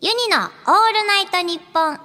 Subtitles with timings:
[0.00, 0.48] ユニのオー
[0.92, 1.98] ルナイトニッポン愛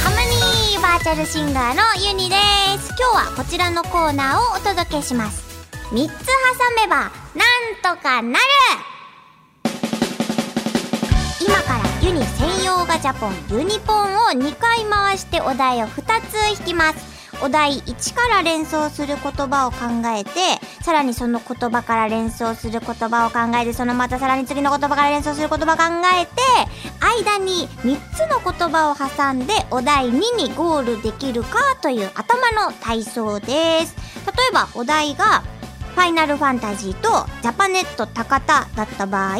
[0.00, 2.36] ハモニーバーチャルシンガーのユニで
[2.78, 2.94] す。
[2.96, 5.42] 今日はこちらのコーナーをお届けします。
[5.90, 6.12] 3つ挟
[6.76, 8.44] めばなんとかなる。
[12.06, 17.16] ユニ専用ガチャポンユニポンを2回回してお題を2つ引きます。
[17.42, 19.76] お題1から連想する言葉を考
[20.16, 20.30] えて
[20.82, 25.82] さらにその言葉から連想する言葉を考えてそのまたさらに次の言葉から連想する言葉を考
[26.16, 26.32] えて
[27.00, 33.96] 間に3つの言葉を挟んでお題2にゴールできるかという頭の体操です。
[34.24, 35.42] 例えばお題が
[35.96, 39.38] ファイナルファンタジーとジャパネット高田だった場合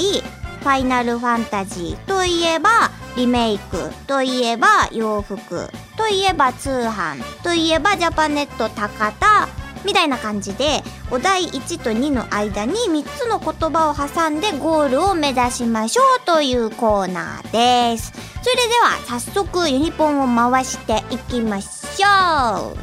[0.66, 3.76] ファイナルファンタジーといえばリメイク
[4.08, 9.46] といえば洋服といえば通販といえばジャパネット高田
[9.84, 18.12] みたいな感じでお題1と2の間に3つの言葉を挟んでゴールを目指しましょうというコーナーです。
[18.42, 22.76] それでは早速ユニポンを回していきましょう。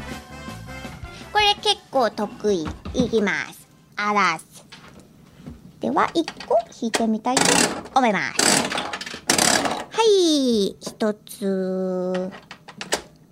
[1.34, 2.66] これ結構得意。
[2.94, 3.68] いきます。
[3.96, 4.53] あらす
[5.84, 7.42] では1個引いてみたいと
[7.94, 8.40] 思います。
[9.90, 10.74] はい。
[10.80, 12.32] 1つ。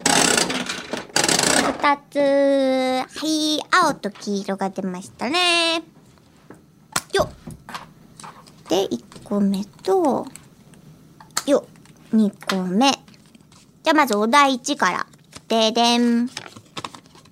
[0.05, 2.19] 2つ。
[3.09, 3.59] はい。
[3.71, 5.83] 青と黄色が出ましたね。
[7.15, 7.31] よっ。
[8.69, 10.27] で1個目と
[11.47, 12.15] よっ。
[12.15, 12.91] 2個目。
[12.91, 15.07] じゃあまずお題1から。
[15.49, 16.29] ででん。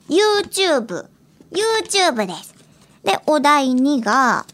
[0.08, 1.04] YouTube
[1.52, 2.54] YouTube です。
[3.04, 4.46] でお題2が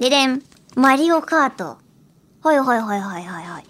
[0.00, 0.42] ででん
[0.74, 1.78] マリオカート
[2.42, 3.64] はいはいはいはいはいはい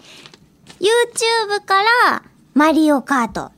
[0.79, 3.51] YouTube からマリオカート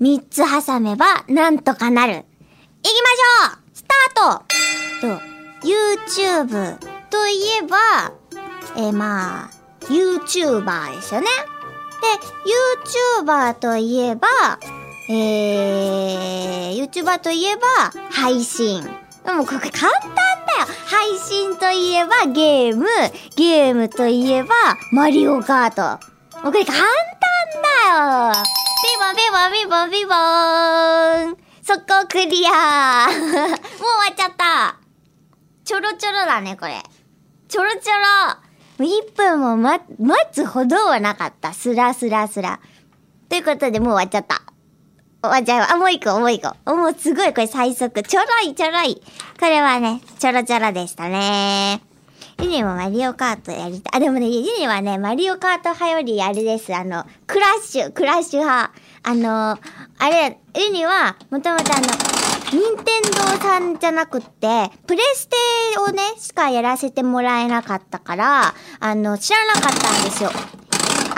[0.00, 2.12] 3つ挟めばなんとかなる。
[2.12, 2.22] 行き
[2.84, 4.44] ましょうスタート
[5.00, 5.22] と、
[5.66, 8.12] YouTube といえば、
[8.76, 9.50] えー、まあ、
[9.84, 11.26] YouTuber ですよね。
[12.00, 14.28] で、YouTuber といえば、
[15.08, 17.66] えー、YouTuber といえば、
[18.10, 18.84] 配信。
[19.24, 20.65] でもこれ簡単だよ
[21.56, 22.86] といえばゲーム、
[23.36, 24.54] ゲームといえば
[24.92, 25.82] マリオカート。
[26.42, 26.84] もうこれ簡単
[27.62, 28.44] だよ
[28.82, 33.58] ビボンビボンビボンビボーン速攻クリア もう終わ
[34.12, 34.76] っちゃった
[35.64, 36.80] ちょろちょろだね、これ。
[37.48, 37.92] ちょろちょ
[38.78, 38.86] ろ。
[38.86, 39.84] 1分も、待
[40.30, 41.52] つほどはなかった。
[41.52, 42.60] スラスラスラ。
[43.28, 44.42] ということで、もう終わっちゃった。
[45.28, 45.72] 終わっちゃ。
[45.72, 46.76] あ、もう一個、もう一個。
[46.76, 48.02] もうすごい、これ最速。
[48.02, 49.02] ちょろい、ちょろい。
[49.38, 51.80] これはね、ちょろちょろでしたね。
[52.42, 54.00] ユニもマリオカートやりたい。
[54.00, 56.74] あ、でもね、ユニはね、マリオカート派よりあれです。
[56.74, 58.72] あの、クラッシュ、クラッシュ派。
[59.02, 59.58] あの、
[59.98, 61.86] あれ、ユニは、もともとあの、
[62.52, 65.36] 任天堂さんじゃなくって、プレステ
[65.78, 70.30] をね、しかやらせてもらえなかったから、あの、知らなかったんですよ。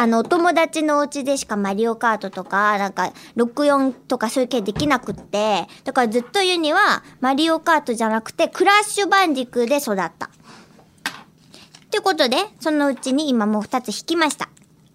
[0.00, 10.30] あの、お友達のお家でしかマリオカートとか、なんか、64とかそういう系できなくって、だからずっとユニは、マリオカートじゃなくて、クラッシュバンディクで育った。
[11.90, 14.48] ということで、そのうちに今もう2つ引きました。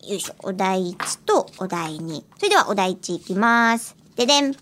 [0.08, 0.36] よいしょ。
[0.42, 2.24] お題1とお題2。
[2.38, 3.98] それではお題1いきます。
[4.16, 4.56] ででん。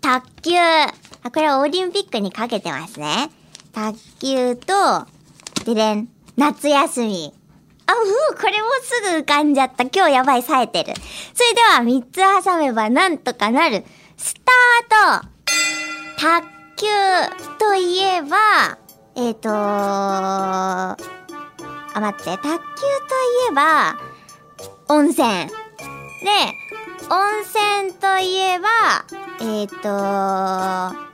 [0.00, 0.56] 卓球。
[0.60, 3.28] あ、これはオリンピックにかけてますね。
[3.72, 4.72] 卓球と、
[5.64, 6.08] ででん。
[6.36, 7.41] 夏休み。
[7.86, 8.00] あ、も
[8.32, 9.84] うこれもすぐ浮かんじゃった。
[9.84, 10.94] 今日やばい、冴えてる。
[11.34, 13.84] それでは3つ挟めばなんとかなる。
[14.16, 15.28] スタート
[16.18, 16.86] 卓球
[17.58, 18.78] といえば、
[19.16, 19.50] えっ、ー、と
[21.94, 22.58] あ、待って、卓球とい
[23.50, 23.98] えば、
[24.88, 25.26] 温泉。
[25.28, 25.50] で、
[27.10, 28.68] 温泉といえば、
[29.40, 31.12] えっ、ー、と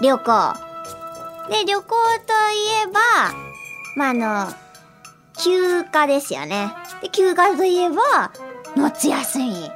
[0.00, 0.68] 旅行。
[1.50, 3.00] で、旅行といえば、
[3.96, 4.67] まあ、あの、
[5.38, 6.72] 休暇ですよね。
[7.00, 8.32] で、休暇といえば、
[8.76, 9.70] 夏休み。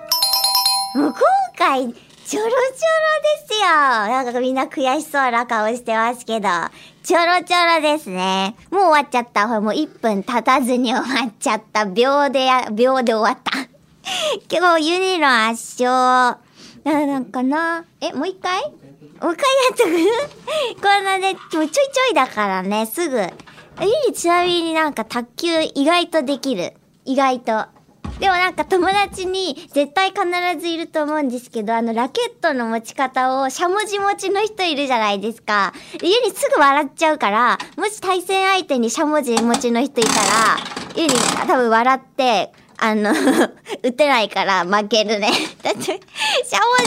[0.94, 1.14] もう今
[1.56, 1.94] 回、
[2.24, 3.66] ちょろちょろですよ。
[3.68, 6.48] なんかみんな悔しそうな顔してますけど、
[7.02, 8.54] ちょろちょろですね。
[8.70, 9.48] もう終わっちゃった。
[9.48, 11.84] ほらもう1分経たずに終わっちゃった。
[11.86, 13.58] 秒でや、秒で終わった。
[14.50, 16.38] 今日ユニの圧勝。
[16.84, 17.84] な、なんかな。
[18.00, 18.60] え、もう一回？
[19.20, 20.82] もう一回やっとく？
[20.82, 23.18] こんなね、ちょいちょいだからね、すぐ。
[23.80, 26.74] ユニちなみになんか卓球意外とできる。
[27.04, 27.66] 意外と。
[28.20, 30.22] でもなんか友達に絶対必
[30.60, 35.72] ずいると思うんですけど、あのラケットの持ち方をしゃもじ持ちの人いるじゃないですか。
[36.00, 40.58] 家にすぐ笑っちゃうから、もし対戦相手にしゃもじ持ちの人いたら、
[40.94, 41.14] 家に
[41.48, 43.12] 多分笑って、あの、
[43.82, 45.30] 打てないから負けるね。
[45.62, 45.98] だって、しゃも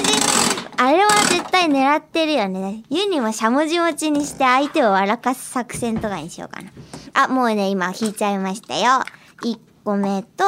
[0.04, 2.84] じ、あれは絶対狙ってるよね。
[2.90, 6.72] ユニもしゃもじ持ちにして相手を笑かす作戦とかにしようかな。
[7.14, 9.02] あ、もうね、今引いちゃいましたよ。
[9.42, 10.44] 1個目と、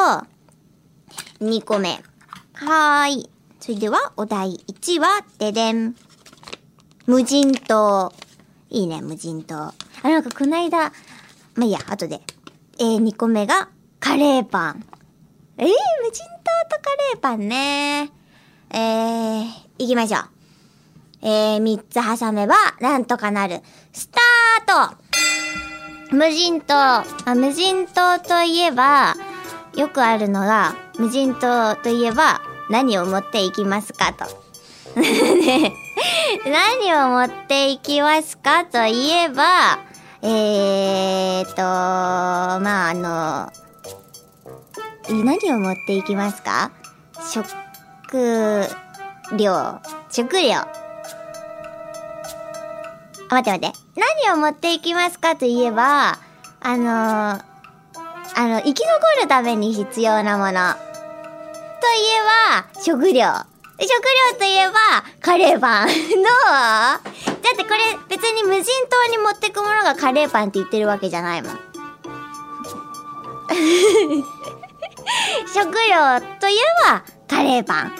[1.39, 2.01] 2個目。
[2.53, 3.29] はーい。
[3.59, 5.95] それでは、お題1は、ででん。
[7.05, 8.11] 無人島。
[8.69, 9.55] いいね、無人島。
[9.57, 10.91] あ、なんかこないだ、
[11.55, 12.21] まあ、いいや、後で。
[12.79, 13.69] えー、2個目が、
[14.01, 14.85] カレーパン。
[15.57, 15.73] えー、無
[16.11, 16.23] 人
[16.69, 18.16] 島とカレーパンね。
[18.71, 19.45] えー、
[19.79, 20.23] 行きましょう。
[21.21, 23.61] えー、3つ挟めば、なんとかなる。
[23.93, 26.73] スタート無人島。
[26.75, 27.05] あ、
[27.35, 29.15] 無人島といえば、
[29.75, 34.25] よくあるのが、無人島といえば、何を持っていきますかと。
[34.99, 35.73] ね
[36.45, 39.79] 何を持っていきますかといえば、
[40.21, 43.51] えーと、まあ、あの、
[45.09, 46.71] 何を持っていきますか？
[47.31, 47.47] 食
[48.07, 48.69] 食
[49.35, 49.81] 料。
[50.09, 50.59] 食料。
[50.59, 50.67] あ、
[53.29, 53.77] 待って待って。
[54.23, 56.17] 何を持っていきますかといえば、
[56.61, 56.87] あのー、
[58.35, 58.93] あの、生き残
[59.23, 60.51] るために必要なもの。
[60.53, 60.55] といえ
[62.55, 63.11] ば、食料。
[63.11, 63.25] 食料
[64.39, 64.75] といえば、
[65.19, 65.87] カレーパン。
[65.91, 65.97] どう
[66.47, 67.01] だ
[67.53, 67.77] ってこれ
[68.07, 71.53] 別に無人島に持ってくものがカレーパンって言ってるわけじゃないもん。
[75.53, 75.73] 食料
[76.39, 77.93] といえば、カレーパン。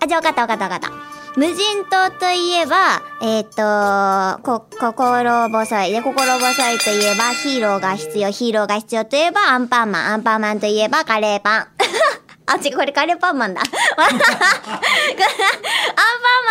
[0.00, 1.12] あ、じゃあ分かった分かった分かった。
[1.34, 5.92] 無人島といえば、えっ、ー、と、こ、心細い。
[5.92, 8.28] で、心細いといえば、ヒーローが必要。
[8.28, 10.12] ヒーローが必要といえば、アンパンマン。
[10.12, 11.66] アンパンマンといえば、カレーパン。
[12.46, 13.62] あ、違う、これカレーパンマンだ。
[13.64, 13.68] アン
[14.10, 14.18] パン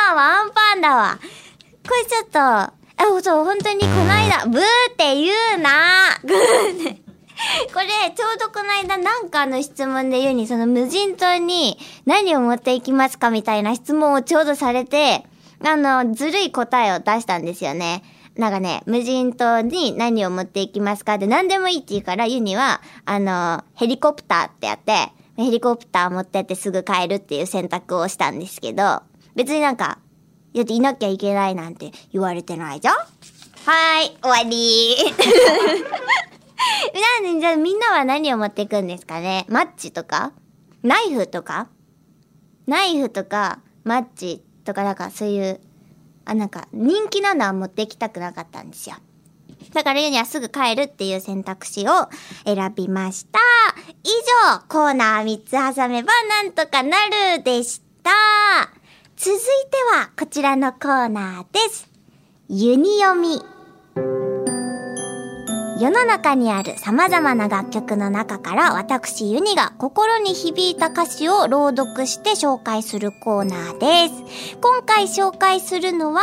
[0.07, 1.19] マンはアンパンだわ。
[1.87, 2.73] これちょっと、あ、
[3.21, 7.00] そう、本当にこの間、ブーって言うなブーって
[7.73, 15.25] これ、ちょうどこの間なんかの質問で言うに、その無人島に何を持っていきますかみたいな質問をちょうどされて、
[15.63, 18.03] あの、ずるい答えを出したんですよね。
[18.35, 29.01] なんかね、無人島に何を持っていきますかって何でもいいって言うから、ユニは、あの、ヘリコプターってやって、ヘリコプター持ってってすぐ帰るっていう選択をしたんですけど、
[29.35, 29.99] 別になんか、
[30.53, 34.95] だっていなきゃいけないなんて言われてないじゃんはーい、終わり
[37.21, 39.45] なんで、じゃあみんなは何を持っていくんですかね？
[39.49, 40.33] マッチとか？
[40.83, 41.67] ナイフとか？
[42.67, 45.59] ナイフとか、マッチとか、なんかそういう、
[46.25, 48.95] あ、なんか人気なのは持ってきたくなかったんですよ。
[49.73, 52.09] だからユニはすぐ帰るっていう選択肢を
[52.45, 53.39] 選びました。
[54.03, 54.09] 以
[54.53, 56.11] 上、コーナー3つ挟めば
[56.43, 56.97] なんとかな
[57.35, 58.11] るでした。
[59.15, 59.43] 続いて
[59.97, 61.89] はこちらのコーナーです。
[62.49, 63.39] ユニ読み。
[65.81, 74.57] 世の中にある様々な楽曲の中から私ユニが心に響いた歌詞を朗読して紹介するコーナーです。
[74.57, 76.21] 今回紹介するのは、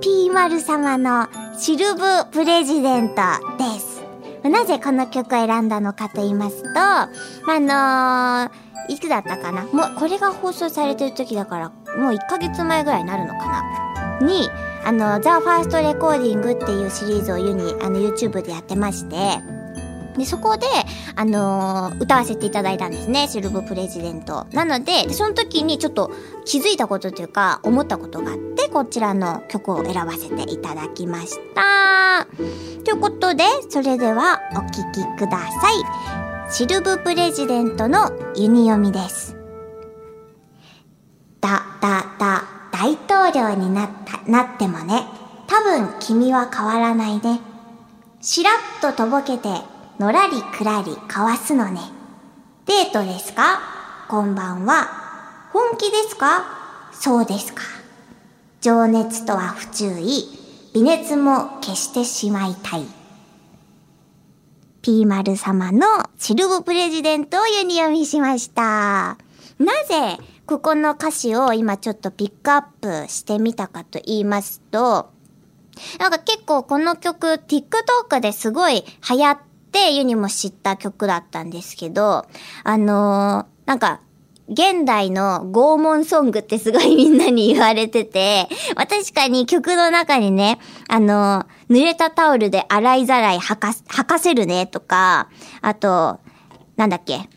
[0.00, 1.28] ピーマル様の
[1.58, 2.00] シルブ
[2.32, 3.16] プレジデント
[3.58, 4.02] です。
[4.48, 7.10] なぜこの曲を選んだのかと言いますと、あ
[7.46, 9.64] のー、いつだったかな？
[9.64, 14.26] もう、これが放送されてる時だから、もう1ヶ月前ぐらいになるのかな？
[14.26, 14.48] に、
[14.84, 19.40] あの、ザ・ファーストレコーディングっていうシリーズをユニ、あの、YouTube でやってまして、
[20.16, 20.66] で、そこで、
[21.16, 23.28] あのー歌わせていただいたんですね。
[23.28, 24.46] シルブプレジデント。
[24.52, 26.12] なので、その時にちょっと
[26.44, 32.26] 気づいたことというか、思ったことがあって、こちらの曲を選ばせていただきました。
[32.84, 36.52] ということで、それではお聴きください。
[36.52, 39.36] シルブプレジデントのユニ読みです。
[41.40, 45.06] だ、だ、だ、大統領になった、なってもね。
[45.46, 47.38] 多分君は変わらないね。
[48.20, 49.48] しらっととぼけて、
[50.00, 51.80] のらりくらりかわすのね。
[52.66, 53.60] デートですか？
[54.08, 54.88] こんばんは。
[55.52, 56.90] 本気ですか？
[56.92, 57.62] そうですか。
[58.60, 60.26] 情熱とは不注意。
[60.74, 62.86] 微熱も消してしまいたい。
[64.82, 65.86] ピーマル様の
[66.18, 69.16] シルブプレジデントをユニ読みしました。
[69.60, 75.10] なぜここの歌詞を今ちょっとピックアップしてみたかと言いますと、
[75.98, 79.38] なんか結構この曲 TikTok ですごい流行っ
[79.72, 82.26] てユニも知った曲だったんですけど、
[82.62, 84.02] あのーなんか
[84.46, 88.46] 現代の拷問ソングってすごいみんなに言われてて、
[88.76, 95.30] まあ確かに曲の中にね、あの濡れたタオルで洗いざらい吐か、吐かせるねとか、
[95.62, 96.20] あと、
[96.76, 97.30] なんだっけ、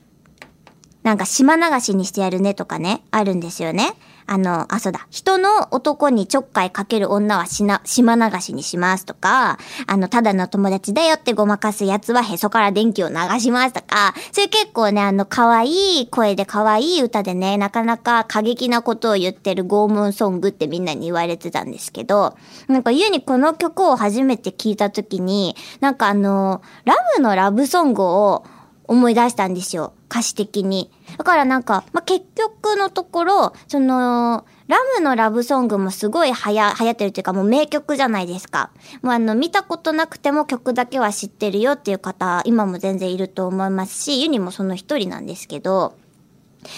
[1.08, 3.94] なんか島流しにしてやるねとかね、あるんですよね。
[4.26, 5.08] あの、あ、そうだ。
[5.10, 22.36] 人の男にちょっかいかける女はしな、島流しにしますとか、あの、ただの友達だよってごまかすやつはへそから電気を流しますとか、そういう結構ね、あの、可愛い声で可愛い歌でね、なかなか過激なことを言ってる拷問ソングってみんなに言われてたんですけど、
[22.68, 28.44] なんかユにこの曲を初めて聞いた時に、なんかあの、ラブのラブソングを
[28.88, 29.94] 思い出したんですよ。
[30.10, 30.90] 歌詞的に。
[31.18, 38.72] だからなんか、まあ、結局のところ、その、ラムのラブソングもすごいはや、流行ってるっていうかもう名曲じゃないですか。
[39.02, 45.96] もうあの、見たことなくても曲だけは知ってるよっていう方、今も全然いると思いますし、ユニもその一人なんですけど、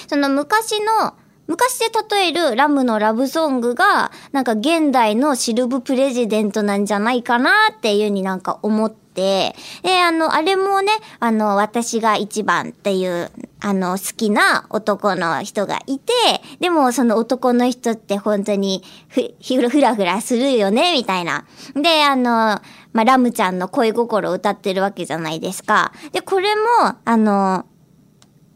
[0.08, 1.14] その昔の、
[1.50, 16.14] 昔で例えるラムのラブソングが、なんか現代のシルブプレジデントなんじゃないかなっていうになんか思って、で、あの、あれもね、あの、私が一番っていう、あの、好きな男の人がいて、
[16.60, 21.46] でもその男の人って本当にふ、ふらふらするよね、みたいな。
[21.74, 22.62] で、あの、
[22.94, 25.94] まあ、ラムちゃんの恋心を歌ってるわけじゃないですか。
[26.12, 26.62] で、これも、
[27.04, 27.66] あの、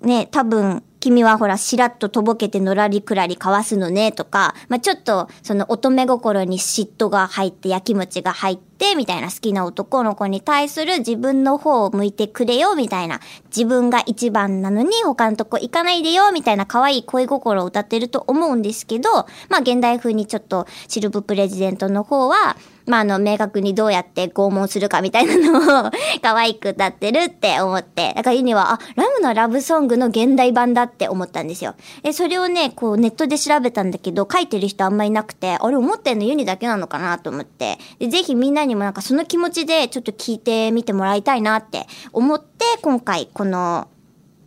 [0.01, 13.19] ね、多分、君はほら、しらっととぼけてのらりくらりかわすのね、とか、まあ、ちょっと、その乙女心に嫉妬が入って、やきもちが入って、みたいな好きな男の子に対する自分の方を向いてくれよ、みたいな。
[13.47, 19.09] 自分が一番なのに他のとこ行かないでよ、みたいな可愛い恋心を歌ってると思うんですけど、
[19.49, 31.75] まあ、現代風にちょっと、シルブプレジデントの方は、まあ、あの、明確にどうやって拷問するかみたいなのを可愛く歌ってるって思って、だからユニは、あ、ラムのラブソングの現代版だって思ったんですよ。
[32.03, 43.87] え、それをね、こうネットで調べたんだけど、書いてる人あんまいなくて、あれ思ってんのユニだけなのかなと思って、で、ぜひみんなにもなんかその気持ちでちょっと聞いてみてもらいたいなって思って、今回この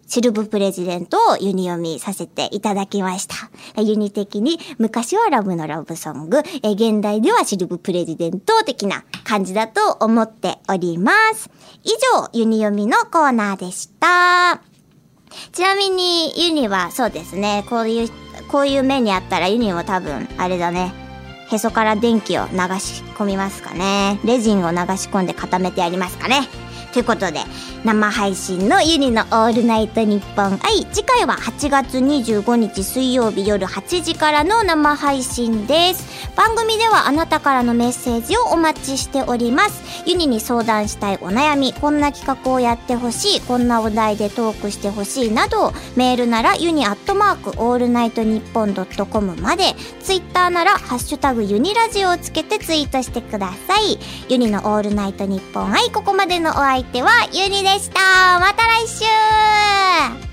[0.07, 3.35] シルブプレジデントをユニ読みさせていただきました。
[3.81, 11.51] ユニ的に昔はラブのラブソング、え現代ではシルブプレジデント的な感じだと思っております。
[11.83, 14.61] 以上、ユニ読みのコーナーでした。
[15.53, 18.09] ちなみにユニはそうですね、こういう、
[18.49, 20.93] こういう目にあったらユニも多分、あれだね、
[21.51, 24.21] へそから電気を流し込みますかね。
[24.25, 26.49] レジンを流し込んで固めてやりますかね。
[26.97, 27.41] ということで、
[27.85, 30.87] 生配信のユニのオールナイトニッポン i。
[30.95, 36.31] 次回は8月25日水曜日夜8時からの生配信です。
[36.35, 39.83] 番組ではあなたからのメッセージをお待ちしております。
[40.07, 53.99] ユニに相談したいお悩み、こんな企画をやってほしい、こんなお題でトークしてほしいなど、メールならユニアットマークオールナイトニッポンドットコムまで、ツイッターならハッシュタグユニラジオをつけてツイートしてください。
[54.31, 58.01] ユニのオールナイトニッポン愛、ここまでのお相手ではゆにでした。
[58.41, 60.26] また来週。